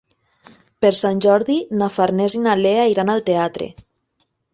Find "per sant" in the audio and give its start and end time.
0.85-1.19